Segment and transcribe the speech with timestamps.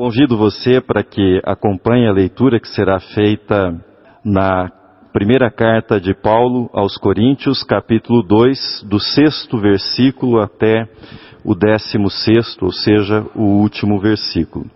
[0.00, 3.78] Convido você para que acompanhe a leitura que será feita
[4.24, 4.70] na
[5.12, 10.88] primeira carta de Paulo aos Coríntios, capítulo 2, do sexto versículo até
[11.44, 14.70] o décimo sexto, ou seja, o último versículo.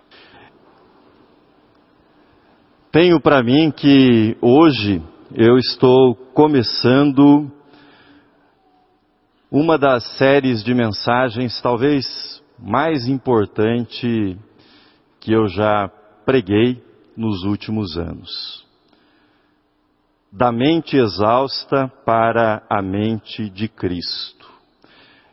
[2.93, 5.01] Tenho para mim que hoje
[5.35, 7.51] eu estou começando
[9.51, 12.05] uma das séries de mensagens talvez
[12.59, 14.37] mais importante
[15.25, 15.91] que eu já
[16.27, 16.85] preguei
[17.17, 18.63] nos últimos anos.
[20.31, 24.47] Da mente exausta para a mente de Cristo.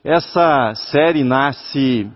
[0.02, 2.10] Essa série nasce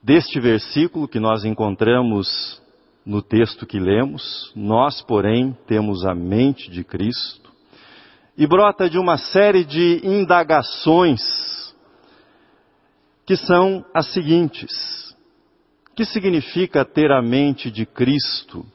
[0.00, 2.62] deste versículo que nós encontramos
[3.04, 7.50] no texto que lemos, nós, porém, temos a mente de Cristo,
[8.38, 11.74] e brota de uma série de indagações
[13.26, 15.05] que são as seguintes
[15.96, 18.66] que significa ter a mente de Cristo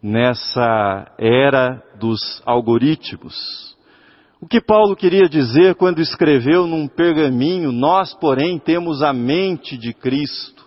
[0.00, 3.76] nessa era dos algoritmos?
[4.40, 9.92] O que Paulo queria dizer quando escreveu num pergaminho, nós, porém, temos a mente de
[9.92, 10.64] Cristo?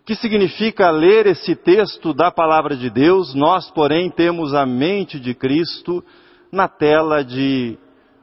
[0.00, 5.20] O que significa ler esse texto da palavra de Deus, nós, porém, temos a mente
[5.20, 6.04] de Cristo
[6.50, 7.78] na tela de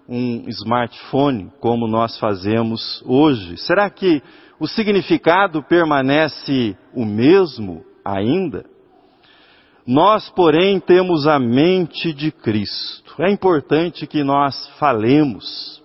[0.10, 3.58] um smartphone, como nós fazemos hoje?
[3.58, 4.22] Será que
[4.60, 8.66] o significado permanece o mesmo ainda?
[9.86, 13.16] Nós, porém, temos a mente de Cristo.
[13.20, 15.82] É importante que nós falemos.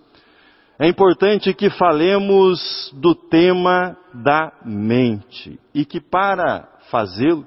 [0.78, 7.46] É importante que falemos do tema da mente e que para fazê-lo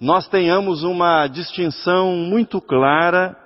[0.00, 3.36] nós tenhamos uma distinção muito clara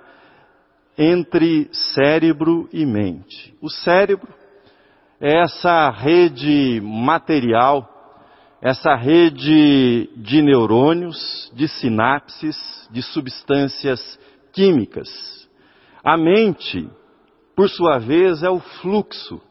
[0.97, 3.55] entre cérebro e mente.
[3.61, 4.27] O cérebro
[5.19, 7.87] essa rede material,
[8.61, 12.55] essa rede de neurônios, de sinapses,
[12.91, 13.99] de substâncias
[14.53, 15.09] químicas.
[16.03, 16.87] A mente,
[17.55, 19.41] por sua vez, é o fluxo,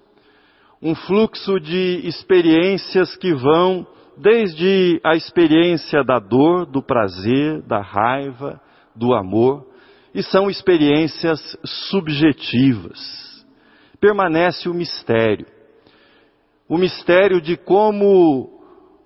[0.80, 3.86] um fluxo de experiências que vão
[4.16, 8.60] desde a experiência da dor, do prazer, da raiva,
[8.94, 9.66] do amor,
[10.14, 13.44] e são experiências subjetivas.
[14.00, 15.55] Permanece o mistério
[16.68, 18.50] o mistério de como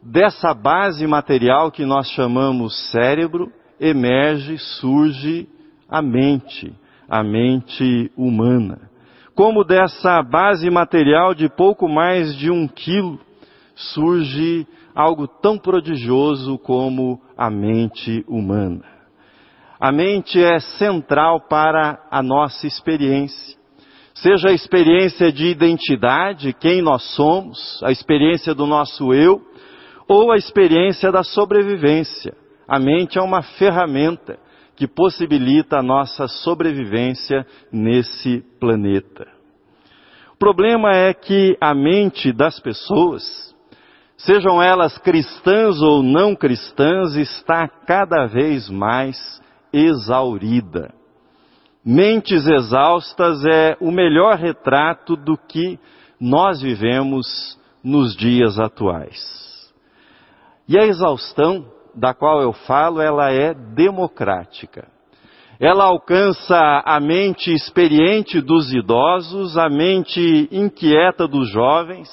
[0.03, 5.48] dessa base material que nós chamamos cérebro emerge, surge
[5.88, 6.72] a mente,
[7.09, 8.91] a mente humana.
[9.34, 13.19] Como dessa base material de pouco mais de um quilo
[13.75, 18.84] surge algo tão prodigioso como a mente humana.
[19.78, 23.59] A mente é central para a nossa experiência
[24.22, 29.41] seja a experiência de identidade, quem nós somos, a experiência do nosso eu,
[30.06, 32.34] ou a experiência da sobrevivência.
[32.69, 34.38] A mente é uma ferramenta
[34.76, 39.26] que possibilita a nossa sobrevivência nesse planeta.
[40.34, 43.54] O problema é que a mente das pessoas,
[44.16, 49.41] sejam elas cristãs ou não cristãs, está cada vez mais
[49.72, 50.99] exaurida.
[51.84, 55.78] Mentes exaustas é o melhor retrato do que
[56.20, 59.18] nós vivemos nos dias atuais.
[60.68, 61.64] E a exaustão
[61.94, 64.86] da qual eu falo, ela é democrática.
[65.58, 72.08] Ela alcança a mente experiente dos idosos, a mente inquieta dos jovens,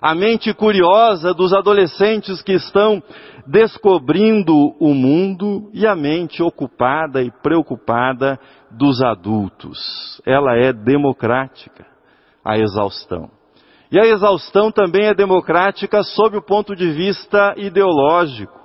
[0.00, 3.02] a mente curiosa dos adolescentes que estão
[3.46, 8.38] descobrindo o mundo e a mente ocupada e preocupada
[8.76, 10.20] dos adultos.
[10.26, 11.86] Ela é democrática,
[12.44, 13.30] a exaustão.
[13.90, 18.58] E a exaustão também é democrática sob o ponto de vista ideológico.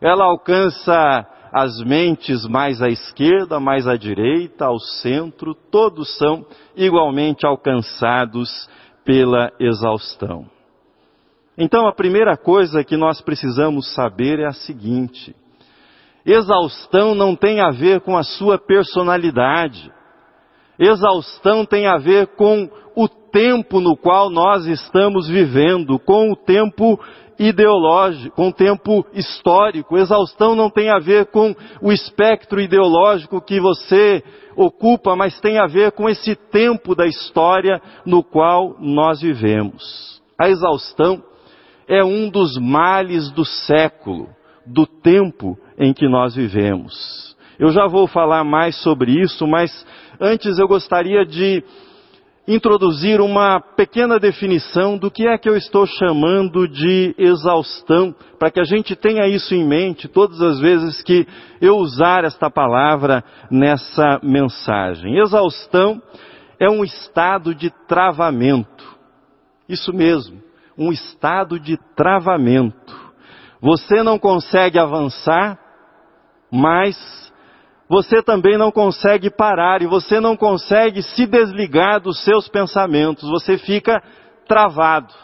[0.00, 7.46] Ela alcança as mentes mais à esquerda, mais à direita, ao centro, todos são igualmente
[7.46, 8.68] alcançados
[9.04, 10.46] pela exaustão.
[11.58, 15.36] Então, a primeira coisa que nós precisamos saber é a seguinte:
[16.24, 19.90] exaustão não tem a ver com a sua personalidade.
[20.78, 26.98] Exaustão tem a ver com o tempo no qual nós estamos vivendo, com o tempo
[27.38, 29.96] ideológico, com o tempo histórico.
[29.96, 34.22] Exaustão não tem a ver com o espectro ideológico que você
[34.56, 40.20] ocupa, mas tem a ver com esse tempo da história no qual nós vivemos.
[40.38, 41.22] A exaustão
[41.88, 44.28] é um dos males do século,
[44.66, 47.36] do tempo em que nós vivemos.
[47.58, 49.70] Eu já vou falar mais sobre isso, mas
[50.20, 51.62] antes eu gostaria de
[52.46, 58.58] introduzir uma pequena definição do que é que eu estou chamando de exaustão, para que
[58.58, 61.26] a gente tenha isso em mente todas as vezes que
[61.60, 65.18] eu usar esta palavra nessa mensagem.
[65.18, 66.02] Exaustão
[66.58, 68.92] é um estado de travamento.
[69.68, 70.42] Isso mesmo,
[70.76, 73.01] um estado de travamento.
[73.62, 75.56] Você não consegue avançar,
[76.50, 76.96] mas
[77.88, 83.56] você também não consegue parar e você não consegue se desligar dos seus pensamentos, você
[83.56, 84.02] fica
[84.48, 85.14] travado.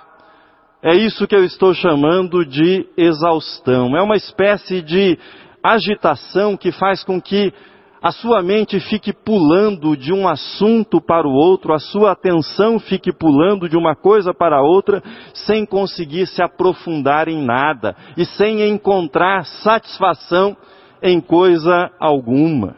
[0.80, 3.96] É isso que eu estou chamando de exaustão.
[3.96, 5.18] É uma espécie de
[5.60, 7.52] agitação que faz com que
[8.00, 13.12] a sua mente fique pulando de um assunto para o outro, a sua atenção fique
[13.12, 15.02] pulando de uma coisa para outra,
[15.34, 20.56] sem conseguir se aprofundar em nada e sem encontrar satisfação
[21.02, 22.76] em coisa alguma.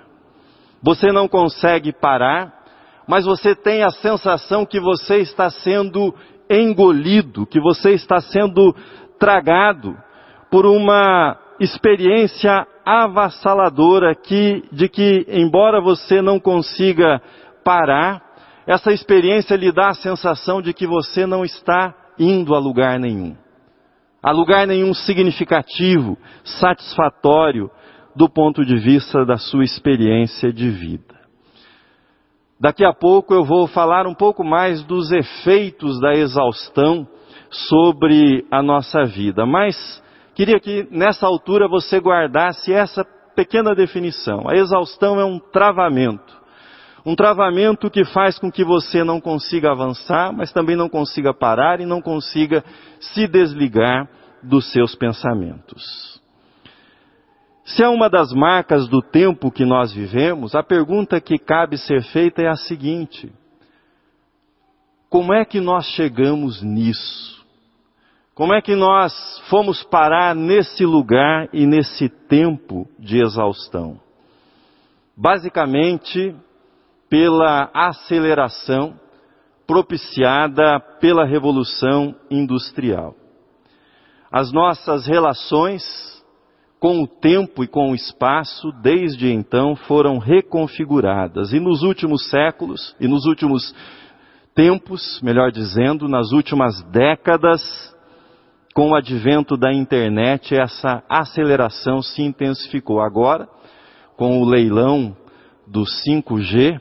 [0.82, 2.54] Você não consegue parar,
[3.06, 6.14] mas você tem a sensação que você está sendo
[6.48, 8.74] engolido, que você está sendo
[9.18, 9.94] tragado
[10.50, 17.20] por uma experiência avassaladora que, de que, embora você não consiga
[17.62, 18.22] parar,
[18.66, 23.36] essa experiência lhe dá a sensação de que você não está indo a lugar nenhum.
[24.22, 27.70] A lugar nenhum significativo, satisfatório,
[28.16, 31.20] do ponto de vista da sua experiência de vida.
[32.58, 37.06] Daqui a pouco eu vou falar um pouco mais dos efeitos da exaustão
[37.50, 40.02] sobre a nossa vida, mas
[40.40, 43.04] queria que nessa altura você guardasse essa
[43.36, 44.48] pequena definição.
[44.48, 46.40] A exaustão é um travamento.
[47.04, 51.78] Um travamento que faz com que você não consiga avançar, mas também não consiga parar
[51.78, 52.64] e não consiga
[52.98, 54.08] se desligar
[54.42, 56.18] dos seus pensamentos.
[57.62, 62.02] Se é uma das marcas do tempo que nós vivemos, a pergunta que cabe ser
[62.04, 63.30] feita é a seguinte:
[65.10, 67.39] como é que nós chegamos nisso?
[68.40, 69.12] Como é que nós
[69.50, 74.00] fomos parar nesse lugar e nesse tempo de exaustão?
[75.14, 76.34] Basicamente,
[77.06, 78.98] pela aceleração
[79.66, 83.14] propiciada pela Revolução Industrial.
[84.32, 85.84] As nossas relações
[86.78, 91.52] com o tempo e com o espaço, desde então foram reconfiguradas.
[91.52, 93.74] E nos últimos séculos, e nos últimos
[94.54, 97.90] tempos, melhor dizendo, nas últimas décadas,
[98.80, 102.98] com o advento da internet, essa aceleração se intensificou.
[102.98, 103.46] Agora,
[104.16, 105.14] com o leilão
[105.66, 106.80] do 5G,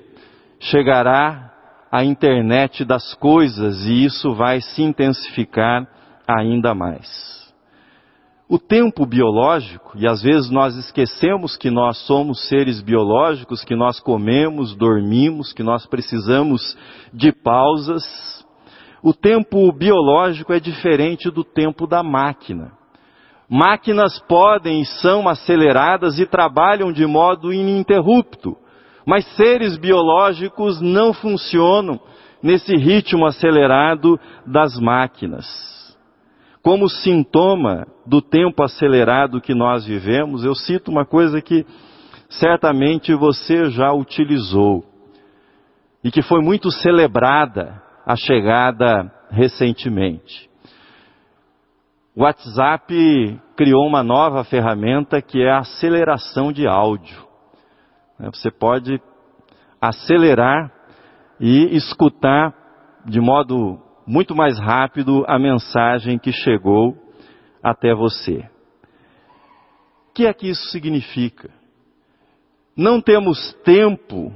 [0.61, 1.51] chegará
[1.91, 5.85] a internet das coisas e isso vai se intensificar
[6.25, 7.39] ainda mais
[8.49, 13.99] o tempo biológico, e às vezes nós esquecemos que nós somos seres biológicos, que nós
[13.99, 16.75] comemos, dormimos, que nós precisamos
[17.13, 18.38] de pausas.
[19.01, 22.71] O tempo biológico é diferente do tempo da máquina.
[23.49, 28.55] Máquinas podem e são aceleradas e trabalham de modo ininterrupto,
[29.05, 31.99] mas seres biológicos não funcionam
[32.43, 35.69] nesse ritmo acelerado das máquinas
[36.61, 41.65] como sintoma do tempo acelerado que nós vivemos, eu cito uma coisa que
[42.29, 44.83] certamente você já utilizou
[46.03, 50.49] e que foi muito celebrada a chegada recentemente.
[52.15, 57.25] O WhatsApp criou uma nova ferramenta que é a aceleração de áudio.
[58.19, 59.01] Você pode
[59.79, 60.71] acelerar
[61.39, 62.53] e escutar
[63.05, 66.97] de modo muito mais rápido a mensagem que chegou
[67.63, 68.49] até você.
[70.09, 71.49] O que é que isso significa?
[72.75, 74.33] Não temos tempo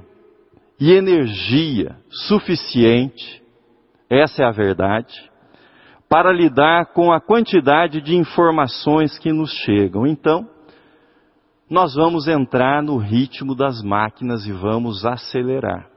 [0.79, 3.42] e energia suficiente,
[4.10, 5.13] essa é a verdade,
[6.10, 10.05] para lidar com a quantidade de informações que nos chegam.
[10.05, 10.48] Então,
[11.69, 15.88] nós vamos entrar no ritmo das máquinas e vamos acelerar.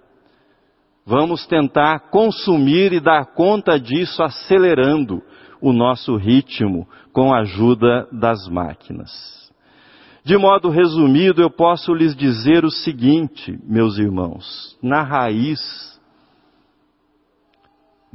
[1.04, 5.22] Vamos tentar consumir e dar conta disso acelerando
[5.60, 9.10] o nosso ritmo com a ajuda das máquinas.
[10.24, 15.60] De modo resumido, eu posso lhes dizer o seguinte, meus irmãos: na raiz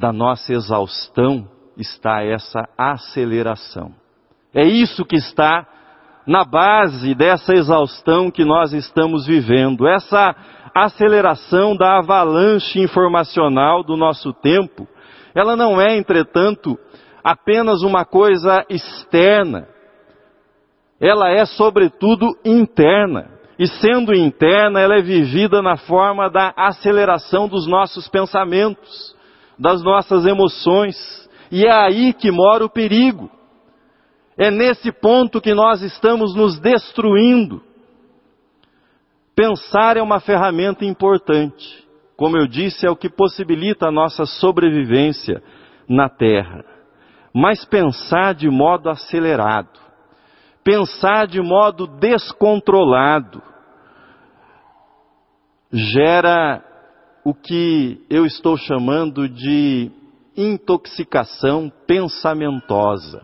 [0.01, 3.93] da nossa exaustão está essa aceleração.
[4.53, 5.65] É isso que está
[6.25, 10.35] na base dessa exaustão que nós estamos vivendo, essa
[10.73, 14.87] aceleração da avalanche informacional do nosso tempo,
[15.35, 16.77] ela não é, entretanto,
[17.23, 19.67] apenas uma coisa externa.
[20.99, 23.29] Ela é, sobretudo, interna.
[23.57, 29.15] E sendo interna, ela é vivida na forma da aceleração dos nossos pensamentos,
[29.61, 30.97] das nossas emoções.
[31.51, 33.29] E é aí que mora o perigo.
[34.35, 37.61] É nesse ponto que nós estamos nos destruindo.
[39.35, 41.87] Pensar é uma ferramenta importante.
[42.17, 45.43] Como eu disse, é o que possibilita a nossa sobrevivência
[45.87, 46.65] na Terra.
[47.33, 49.79] Mas pensar de modo acelerado,
[50.63, 53.41] pensar de modo descontrolado,
[55.71, 56.61] gera
[57.23, 59.91] o que eu estou chamando de
[60.35, 63.21] intoxicação pensamentosa.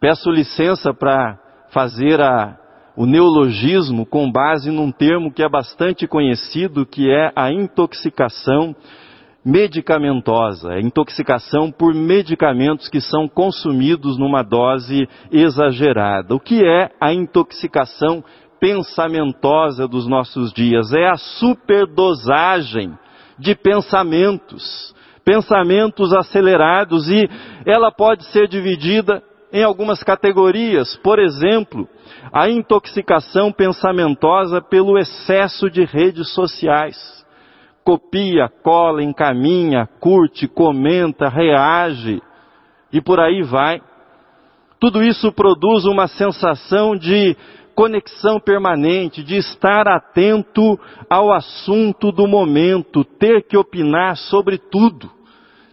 [0.00, 1.38] Peço licença para
[1.70, 2.58] fazer a,
[2.96, 8.74] o neologismo com base num termo que é bastante conhecido, que é a intoxicação
[9.44, 16.34] medicamentosa, a intoxicação por medicamentos que são consumidos numa dose exagerada.
[16.34, 18.22] O que é a intoxicação
[18.60, 20.92] pensamentosa dos nossos dias?
[20.92, 22.96] É a superdosagem
[23.38, 27.28] de pensamentos, pensamentos acelerados e
[27.66, 30.96] ela pode ser dividida em algumas categorias.
[31.02, 31.88] Por exemplo,
[32.32, 36.96] a intoxicação pensamentosa pelo excesso de redes sociais.
[37.82, 42.22] Copia, cola, encaminha, curte, comenta, reage
[42.92, 43.80] e por aí vai.
[44.78, 47.36] Tudo isso produz uma sensação de
[47.80, 55.10] conexão permanente, de estar atento ao assunto do momento, ter que opinar sobre tudo,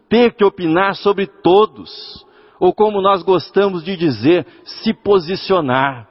[0.08, 2.26] ter que opinar sobre todos
[2.62, 6.08] ou como nós gostamos de dizer, se posicionar.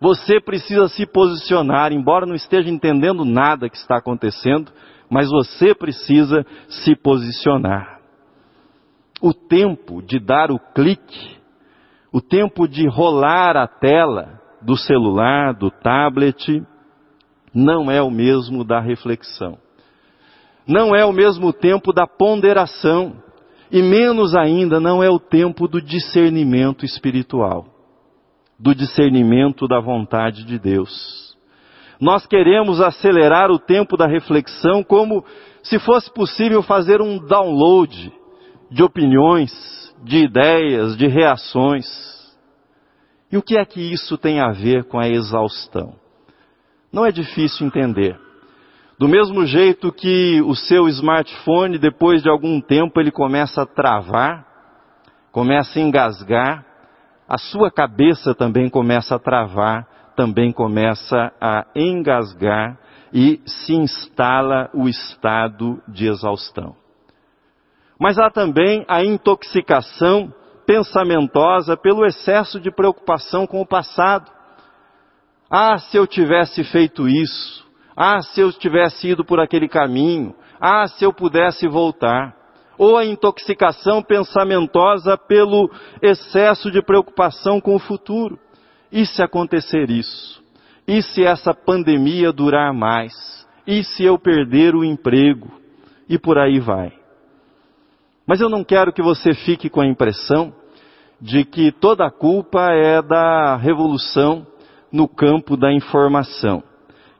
[0.00, 4.72] Você precisa se posicionar, embora não esteja entendendo nada que está acontecendo,
[5.08, 8.00] mas você precisa se posicionar.
[9.20, 11.36] O tempo de dar o clique,
[12.12, 16.62] o tempo de rolar a tela do celular, do tablet,
[17.54, 19.58] não é o mesmo da reflexão.
[20.66, 23.16] Não é o mesmo tempo da ponderação.
[23.70, 27.66] E menos ainda não é o tempo do discernimento espiritual,
[28.58, 31.34] do discernimento da vontade de Deus.
[31.98, 35.24] Nós queremos acelerar o tempo da reflexão como
[35.62, 38.12] se fosse possível fazer um download
[38.70, 39.50] de opiniões,
[40.02, 41.86] de ideias, de reações.
[43.32, 45.94] E o que é que isso tem a ver com a exaustão?
[46.92, 48.20] Não é difícil entender.
[48.98, 54.46] Do mesmo jeito que o seu smartphone, depois de algum tempo, ele começa a travar,
[55.32, 56.66] começa a engasgar,
[57.26, 62.78] a sua cabeça também começa a travar, também começa a engasgar
[63.14, 66.76] e se instala o estado de exaustão.
[67.98, 70.34] Mas há também a intoxicação
[70.66, 74.30] pensamentosa pelo excesso de preocupação com o passado.
[75.50, 77.62] Ah, se eu tivesse feito isso,
[77.96, 80.34] ah, se eu tivesse ido por aquele caminho.
[80.60, 82.34] Ah, se eu pudesse voltar.
[82.78, 88.38] Ou a intoxicação pensamentosa pelo excesso de preocupação com o futuro.
[88.90, 90.42] E se acontecer isso?
[90.86, 93.12] E se essa pandemia durar mais?
[93.66, 95.50] E se eu perder o emprego?
[96.08, 97.01] E por aí vai.
[98.26, 100.52] Mas eu não quero que você fique com a impressão
[101.20, 104.46] de que toda a culpa é da revolução
[104.92, 106.62] no campo da informação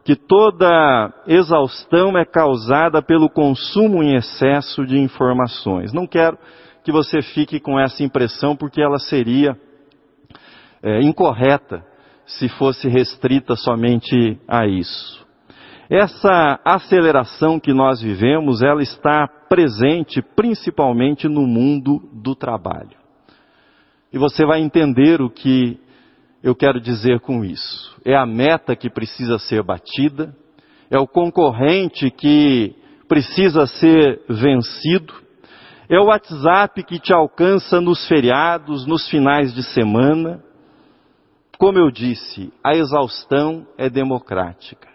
[0.04, 5.92] que toda exaustão é causada pelo consumo em excesso de informações.
[5.92, 6.36] Não quero
[6.82, 9.56] que você fique com essa impressão, porque ela seria
[10.82, 11.84] é, incorreta
[12.26, 15.24] se fosse restrita somente a isso.
[15.90, 22.96] Essa aceleração que nós vivemos, ela está presente principalmente no mundo do trabalho.
[24.12, 25.78] E você vai entender o que
[26.42, 27.94] eu quero dizer com isso?
[28.04, 30.34] É a meta que precisa ser batida,
[30.90, 32.74] é o concorrente que
[33.08, 35.14] precisa ser vencido,
[35.88, 40.42] é o WhatsApp que te alcança nos feriados, nos finais de semana.
[41.58, 44.91] Como eu disse, a exaustão é democrática.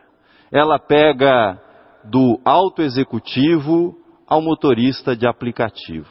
[0.51, 1.59] Ela pega
[2.03, 3.95] do alto executivo
[4.27, 6.07] ao motorista de aplicativo.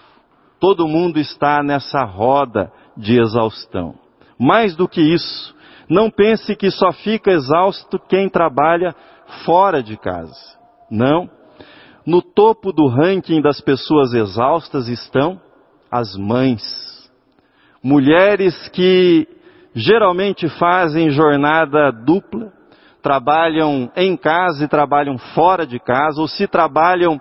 [0.59, 3.95] Todo mundo está nessa roda de exaustão.
[4.39, 5.55] Mais do que isso,
[5.89, 8.95] não pense que só fica exausto quem trabalha
[9.45, 10.57] fora de casa.
[10.91, 11.29] Não.
[12.07, 15.41] No topo do ranking das pessoas exaustas estão
[15.91, 16.63] as mães.
[17.83, 19.29] Mulheres que
[19.75, 22.53] geralmente fazem jornada dupla,
[23.07, 27.21] trabalham em casa e trabalham fora de casa, ou se trabalham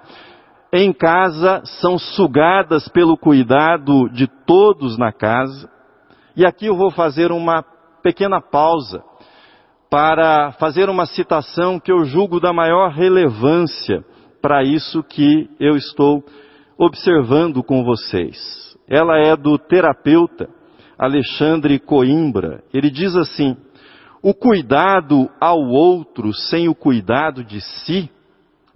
[0.73, 5.69] em casa, são sugadas pelo cuidado de todos na casa.
[6.35, 7.63] E aqui eu vou fazer uma
[8.01, 9.03] pequena pausa
[9.87, 14.03] para fazer uma citação que eu julgo da maior relevância
[14.41, 16.23] para isso que eu estou
[16.79, 18.75] observando com vocês.
[18.89, 20.49] Ela é do terapeuta
[20.97, 22.63] Alexandre Coimbra.
[22.73, 23.55] Ele diz assim:
[24.25, 28.09] o cuidado ao outro sem o cuidado de si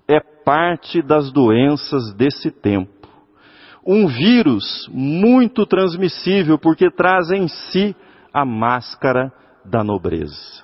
[0.08, 3.10] é parte das doenças desse tempo.
[3.84, 7.96] Um vírus muito transmissível porque traz em si
[8.32, 9.34] a máscara
[9.66, 10.64] da nobreza.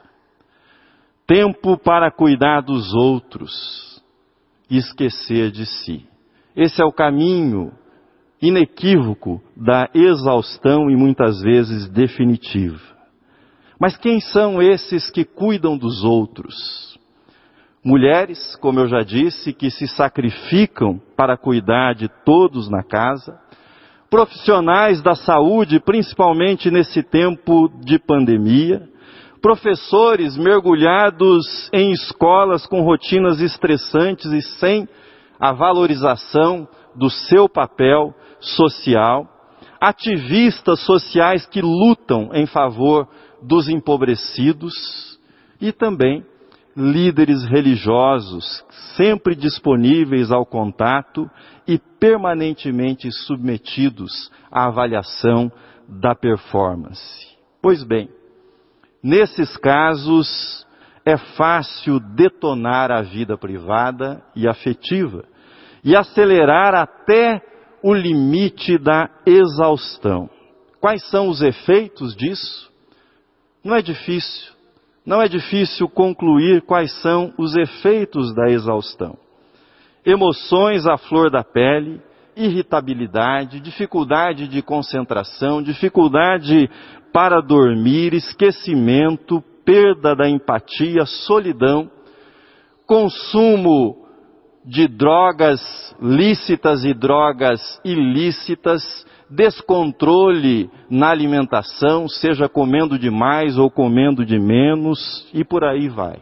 [1.25, 3.99] Tempo para cuidar dos outros
[4.69, 6.07] e esquecer de si.
[6.55, 7.71] Esse é o caminho
[8.39, 12.94] inequívoco da exaustão e muitas vezes definitiva.
[13.79, 16.97] Mas quem são esses que cuidam dos outros?
[17.83, 23.39] Mulheres, como eu já disse, que se sacrificam para cuidar de todos na casa,
[24.09, 28.89] profissionais da saúde, principalmente nesse tempo de pandemia,
[29.41, 34.87] professores mergulhados em escolas com rotinas estressantes e sem
[35.39, 39.27] a valorização do seu papel social,
[39.79, 43.07] ativistas sociais que lutam em favor
[43.45, 45.19] dos empobrecidos
[45.61, 46.25] e também
[46.75, 48.63] líderes religiosos
[48.97, 51.29] sempre disponíveis ao contato
[51.67, 55.51] e permanentemente submetidos à avaliação
[55.87, 57.25] da performance.
[57.61, 58.09] Pois bem,
[59.01, 60.65] nesses casos
[61.05, 65.23] é fácil detonar a vida privada e afetiva
[65.83, 67.41] e acelerar até
[67.81, 70.29] o limite da exaustão.
[70.81, 72.74] Quais são os efeitos disso?
[73.65, 74.53] Não é difícil.
[75.03, 79.17] Não é difícil concluir quais são os efeitos da exaustão.
[80.05, 81.99] Emoções à flor da pele,
[82.35, 86.69] irritabilidade, dificuldade de concentração, dificuldade
[87.11, 91.89] para dormir, esquecimento, perda da empatia, solidão,
[92.85, 94.05] consumo
[94.63, 95.59] de drogas
[95.99, 98.83] lícitas e drogas ilícitas,
[99.29, 106.17] descontrole na alimentação, seja comendo demais ou comendo de menos, e por aí vai.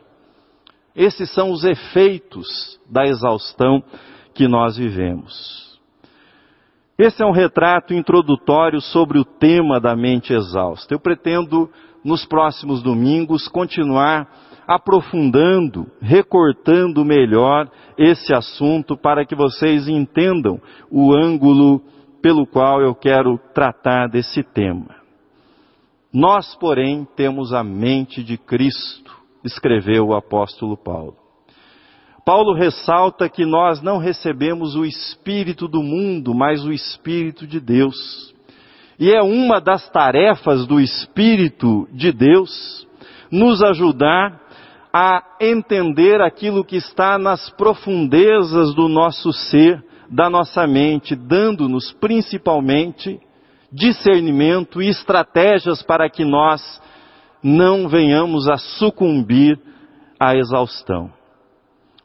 [0.96, 3.84] Esses são os efeitos da exaustão
[4.34, 5.64] que nós vivemos.
[6.98, 10.94] Esse é um retrato introdutório sobre o tema da mente exausta.
[10.94, 11.70] Eu pretendo,
[12.04, 14.30] nos próximos domingos, continuar
[14.68, 21.82] aprofundando, recortando melhor esse assunto para que vocês entendam o ângulo
[22.24, 24.96] pelo qual eu quero tratar desse tema.
[26.12, 31.18] Nós, porém, temos a mente de Cristo, escreveu o apóstolo Paulo.
[32.26, 38.34] Paulo ressalta que nós não recebemos o espírito do mundo, mas o espírito de Deus.
[38.98, 42.88] E é uma das tarefas do espírito de Deus
[43.30, 44.40] nos ajudar
[44.94, 49.84] a entender aquilo que está nas profundezas do nosso ser,
[50.14, 53.20] da nossa mente, dando-nos principalmente
[53.72, 56.62] discernimento e estratégias para que nós
[57.42, 59.60] não venhamos a sucumbir
[60.20, 61.12] à exaustão.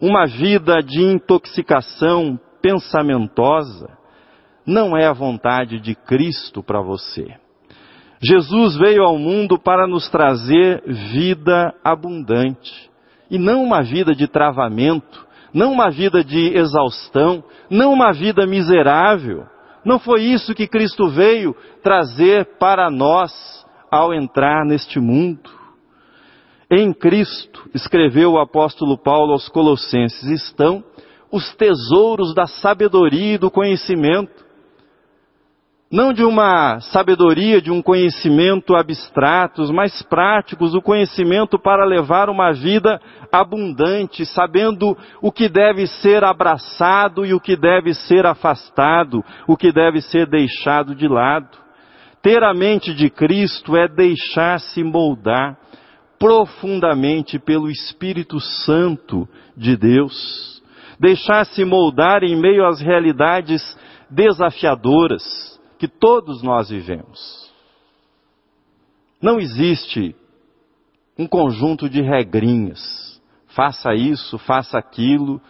[0.01, 3.91] Uma vida de intoxicação pensamentosa
[4.65, 7.27] não é a vontade de Cristo para você.
[8.23, 12.91] Jesus veio ao mundo para nos trazer vida abundante.
[13.31, 15.28] E não uma vida de travamento,
[15.59, 19.45] não uma vida de exaustão, não uma vida miserável.
[19.85, 23.33] Não foi isso que Cristo veio trazer para nós
[23.91, 25.51] ao entrar neste mundo.
[26.71, 30.85] Em Cristo, escreveu o apóstolo Paulo aos Colossenses, estão
[31.33, 34.47] os tesouros da sabedoria e do conhecimento
[35.91, 42.53] não de uma sabedoria, de um conhecimento abstratos, mas práticos, o conhecimento para levar uma
[42.53, 43.01] vida
[43.33, 49.73] abundante, sabendo o que deve ser abraçado e o que deve ser afastado, o que
[49.73, 51.57] deve ser deixado de lado.
[52.21, 55.57] Ter a mente de Cristo é deixar-se moldar
[56.19, 60.61] profundamente pelo Espírito Santo de Deus,
[61.01, 63.63] deixar-se moldar em meio às realidades
[64.11, 67.51] desafiadoras, que todos nós vivemos.
[69.21, 70.15] Não existe
[71.19, 73.21] um conjunto de regrinhas.
[73.49, 75.41] Faça isso, faça aquilo.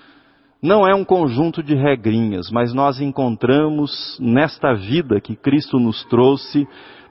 [0.62, 6.66] Não é um conjunto de regrinhas, mas nós encontramos nesta vida que Cristo nos trouxe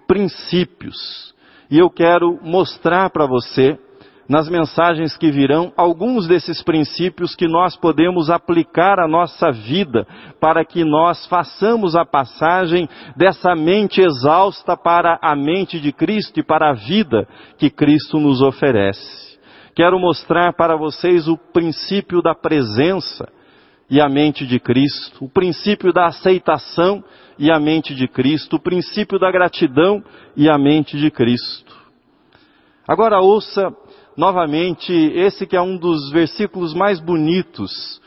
[0.08, 1.34] princípios.
[1.70, 3.80] E eu quero mostrar para você
[4.28, 10.06] nas mensagens que virão alguns desses princípios que nós podemos aplicar à nossa vida
[10.40, 16.44] para que nós façamos a passagem dessa mente exausta para a mente de Cristo e
[16.44, 19.38] para a vida que Cristo nos oferece.
[19.74, 23.30] Quero mostrar para vocês o princípio da presença
[23.90, 27.02] e a mente de Cristo, o princípio da aceitação
[27.40, 30.04] e a mente de Cristo, o princípio da gratidão
[30.36, 31.78] e a mente de Cristo.
[32.88, 33.72] Agora ouça
[34.18, 38.02] novamente esse que é um dos versículos mais bonitos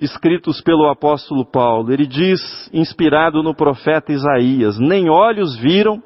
[0.00, 1.92] escritos pelo apóstolo Paulo.
[1.92, 2.40] Ele diz,
[2.72, 6.02] inspirado no profeta Isaías: Nem olhos viram,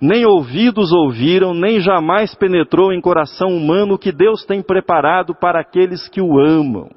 [0.00, 5.60] nem ouvidos ouviram, nem jamais penetrou em coração humano o que Deus tem preparado para
[5.60, 6.90] aqueles que o amam.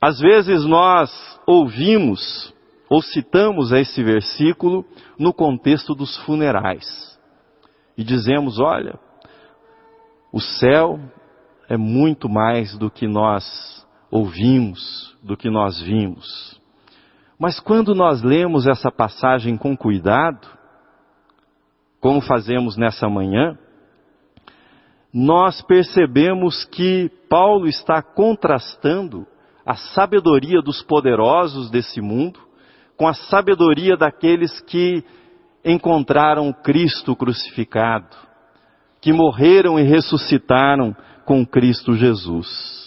[0.00, 1.10] Às vezes nós
[1.46, 2.52] ouvimos
[2.90, 4.84] ou citamos esse versículo
[5.18, 7.18] no contexto dos funerais
[7.96, 8.98] e dizemos: olha,
[10.32, 10.98] o céu
[11.68, 16.60] é muito mais do que nós ouvimos, do que nós vimos.
[17.38, 20.46] Mas quando nós lemos essa passagem com cuidado,
[22.00, 23.58] como fazemos nessa manhã,
[25.12, 29.26] nós percebemos que Paulo está contrastando
[29.64, 32.40] a sabedoria dos poderosos desse mundo
[32.96, 35.04] com a sabedoria daqueles que
[35.64, 38.16] encontraram Cristo crucificado,
[39.02, 42.82] que morreram e ressuscitaram com Cristo Jesus.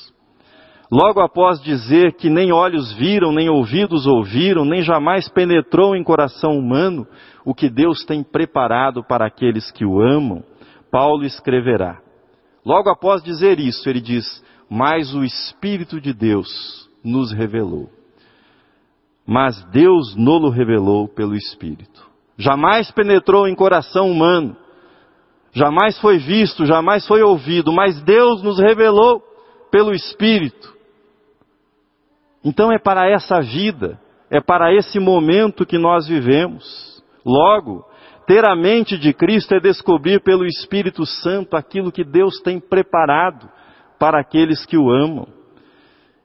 [0.89, 6.57] Logo após dizer que nem olhos viram, nem ouvidos ouviram, nem jamais penetrou em coração
[6.57, 7.05] humano
[7.43, 10.41] o que Deus tem preparado para aqueles que o amam,
[10.89, 11.99] Paulo escreverá.
[12.65, 14.25] Logo após dizer isso, ele diz:
[14.69, 17.89] Mas o Espírito de Deus nos revelou.
[19.27, 22.05] Mas Deus nolo revelou pelo Espírito.
[22.37, 24.55] Jamais penetrou em coração humano,
[25.55, 29.23] jamais foi visto, jamais foi ouvido, mas Deus nos revelou
[29.71, 30.75] pelo Espírito.
[32.43, 37.03] Então é para essa vida, é para esse momento que nós vivemos.
[37.25, 37.83] Logo,
[38.27, 43.49] ter a mente de Cristo é descobrir pelo Espírito Santo aquilo que Deus tem preparado
[43.97, 45.27] para aqueles que o amam.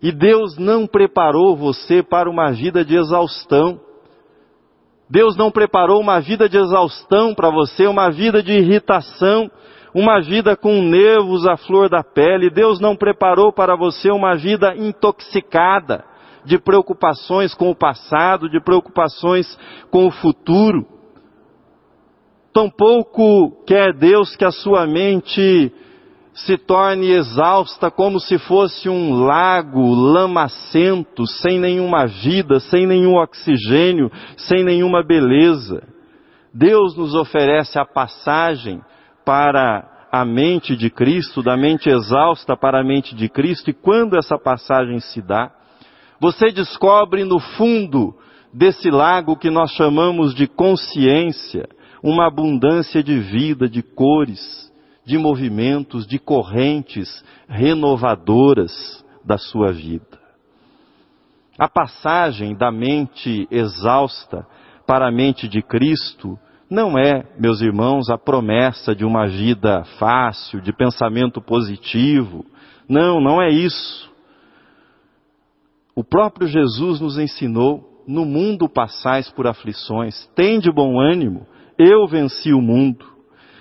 [0.03, 3.81] E Deus não preparou você para uma vida de exaustão.
[5.11, 9.51] Deus não preparou uma vida de exaustão para você, uma vida de irritação,
[9.93, 12.49] uma vida com nervos à flor da pele.
[12.49, 16.05] Deus não preparou para você uma vida intoxicada
[16.45, 19.59] de preocupações com o passado, de preocupações
[19.91, 20.87] com o futuro.
[22.55, 25.73] Tampouco quer Deus que a sua mente
[26.35, 34.11] se torne exausta como se fosse um lago lamacento, sem nenhuma vida, sem nenhum oxigênio,
[34.37, 35.83] sem nenhuma beleza.
[36.55, 38.81] Deus nos oferece a passagem
[39.25, 44.17] para a mente de Cristo, da mente exausta para a mente de Cristo, e quando
[44.17, 45.51] essa passagem se dá,
[46.21, 48.15] você descobre no fundo
[48.53, 51.69] desse lago que nós chamamos de consciência,
[52.03, 54.70] uma abundância de vida, de cores,
[55.11, 60.21] de movimentos, de correntes renovadoras da sua vida.
[61.59, 64.47] A passagem da mente exausta
[64.87, 66.39] para a mente de Cristo
[66.71, 72.47] não é, meus irmãos, a promessa de uma vida fácil, de pensamento positivo.
[72.89, 74.09] Não, não é isso.
[75.97, 82.53] O próprio Jesus nos ensinou: no mundo passais por aflições, tende bom ânimo, eu venci
[82.53, 83.20] o mundo.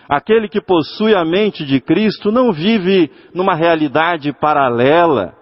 [0.10, 5.36] Aquele que possui a mente de Cristo não vive numa realidade paralela,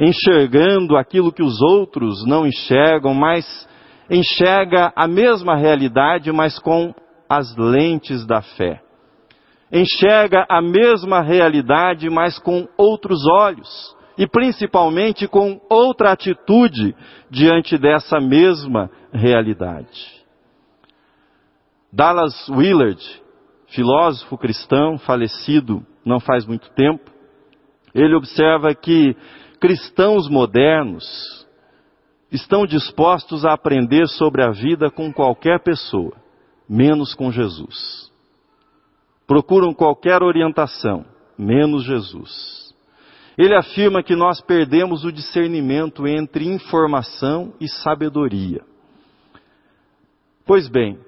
[0.00, 3.46] enxergando aquilo que os outros não enxergam, mas
[4.10, 6.92] enxerga a mesma realidade, mas com
[7.28, 8.82] as lentes da fé.
[9.72, 16.94] Enxerga a mesma realidade, mas com outros olhos e principalmente com outra atitude
[17.30, 20.22] diante dessa mesma realidade.
[21.92, 23.02] Dallas Willard,
[23.74, 27.10] filósofo cristão falecido não faz muito tempo,
[27.94, 29.16] ele observa que
[29.60, 31.46] cristãos modernos
[32.30, 36.12] estão dispostos a aprender sobre a vida com qualquer pessoa,
[36.68, 38.10] menos com Jesus.
[39.26, 41.04] Procuram qualquer orientação,
[41.38, 42.74] menos Jesus.
[43.36, 48.62] Ele afirma que nós perdemos o discernimento entre informação e sabedoria.
[50.44, 50.98] Pois bem,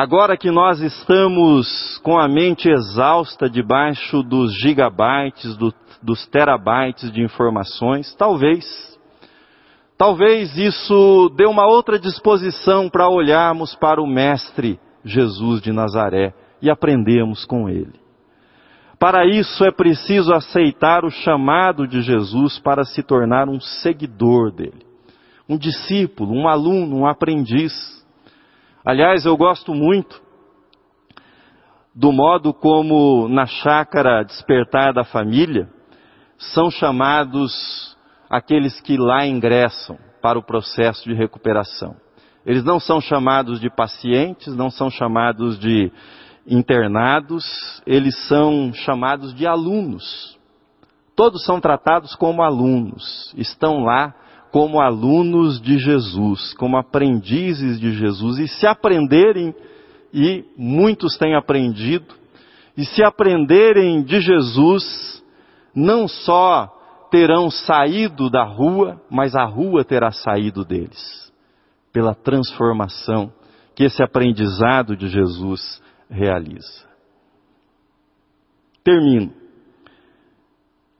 [0.00, 7.22] agora que nós estamos com a mente exausta debaixo dos gigabytes, do, dos terabytes de
[7.22, 8.64] informações, talvez,
[9.98, 16.32] talvez isso dê uma outra disposição para olharmos para o Mestre Jesus de Nazaré
[16.62, 18.00] e aprendermos com ele.
[18.98, 24.82] Para isso é preciso aceitar o chamado de Jesus para se tornar um seguidor dele,
[25.46, 27.99] um discípulo, um aluno, um aprendiz.
[28.84, 30.20] Aliás, eu gosto muito
[31.94, 35.68] do modo como na chácara despertar da família,
[36.38, 37.96] são chamados
[38.28, 41.96] aqueles que lá ingressam para o processo de recuperação.
[42.46, 45.92] Eles não são chamados de pacientes, não são chamados de
[46.46, 47.44] internados,
[47.86, 50.38] eles são chamados de alunos.
[51.14, 54.14] Todos são tratados como alunos, estão lá
[54.50, 58.38] como alunos de Jesus, como aprendizes de Jesus.
[58.38, 59.54] E se aprenderem,
[60.12, 62.14] e muitos têm aprendido,
[62.76, 65.22] e se aprenderem de Jesus,
[65.74, 66.68] não só
[67.10, 71.32] terão saído da rua, mas a rua terá saído deles,
[71.92, 73.32] pela transformação
[73.74, 76.88] que esse aprendizado de Jesus realiza.
[78.82, 79.39] Termino.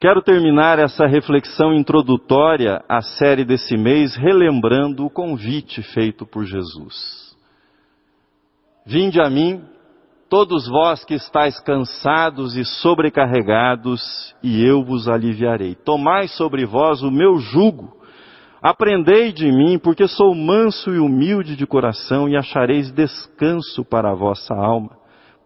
[0.01, 7.37] Quero terminar essa reflexão introdutória à série desse mês relembrando o convite feito por Jesus.
[8.87, 9.63] Vinde a mim,
[10.31, 15.75] todos vós que estáis cansados e sobrecarregados, e eu vos aliviarei.
[15.75, 17.95] Tomai sobre vós o meu jugo.
[18.63, 24.15] Aprendei de mim, porque sou manso e humilde de coração, e achareis descanso para a
[24.15, 24.97] vossa alma.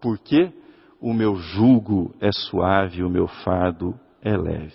[0.01, 0.49] Porque
[1.01, 4.73] o meu jugo é suave, o meu fardo é leve.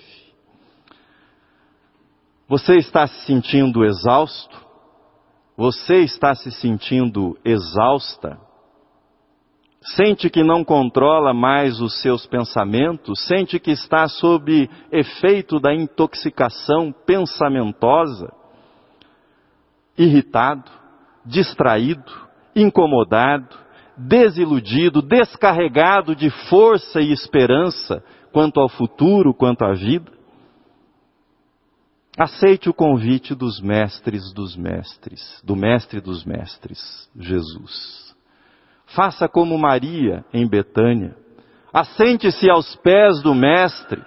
[2.49, 4.57] Você está se sentindo exausto?
[5.57, 8.39] Você está se sentindo exausta?
[9.83, 13.27] Sente que não controla mais os seus pensamentos?
[13.27, 18.33] Sente que está sob efeito da intoxicação pensamentosa?
[19.99, 20.71] Irritado,
[21.27, 22.13] distraído,
[22.55, 23.59] incomodado,
[23.97, 30.11] desiludido, descarregado de força e esperança, quanto ao futuro, quanto à vida.
[32.19, 38.15] Aceite o convite dos mestres dos mestres, do mestre dos mestres, Jesus.
[38.87, 41.17] Faça como Maria em Betânia.
[41.73, 44.03] Assente-se aos pés do mestre.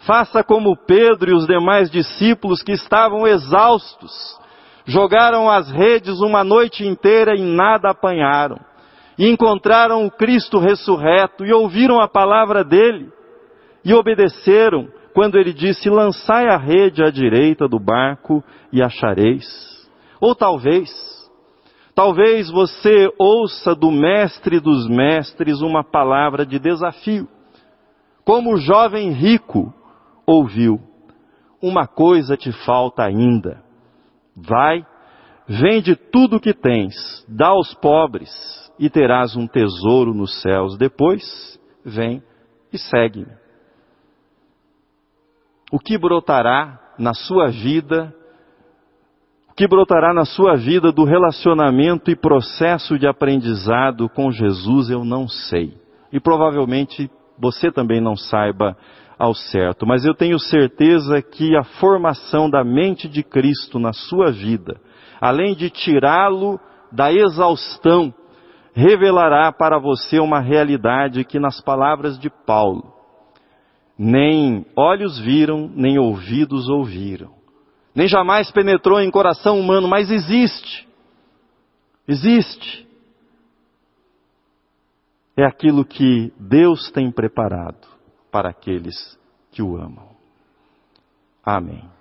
[0.00, 4.10] Faça como Pedro e os demais discípulos que estavam exaustos.
[4.86, 8.58] Jogaram as redes uma noite inteira e nada apanharam.
[9.18, 13.12] E encontraram o Cristo ressurreto e ouviram a palavra dele
[13.84, 19.46] e obedeceram quando ele disse: Lançai a rede à direita do barco e achareis.
[20.20, 20.90] Ou talvez,
[21.94, 27.26] talvez você ouça do mestre dos mestres uma palavra de desafio,
[28.24, 29.72] como o jovem rico
[30.26, 30.80] ouviu:
[31.62, 33.62] Uma coisa te falta ainda.
[34.36, 34.86] Vai,
[35.46, 36.94] vende tudo o que tens,
[37.28, 38.30] dá aos pobres
[38.78, 40.78] e terás um tesouro nos céus.
[40.78, 42.22] Depois, vem
[42.72, 43.40] e segue-me
[45.70, 48.12] o que brotará na sua vida,
[49.50, 55.04] o que brotará na sua vida do relacionamento e processo de aprendizado com Jesus, eu
[55.04, 55.74] não sei.
[56.12, 58.76] E provavelmente você também não saiba
[59.18, 64.32] ao certo, mas eu tenho certeza que a formação da mente de Cristo na sua
[64.32, 64.80] vida,
[65.20, 66.58] além de tirá-lo
[66.90, 68.14] da exaustão,
[68.72, 72.99] revelará para você uma realidade que, nas palavras de Paulo,
[74.02, 77.34] nem olhos viram, nem ouvidos ouviram,
[77.94, 80.88] nem jamais penetrou em coração humano, mas existe.
[82.08, 82.88] Existe.
[85.36, 87.86] É aquilo que Deus tem preparado
[88.32, 88.96] para aqueles
[89.50, 90.08] que o amam.
[91.44, 91.99] Amém.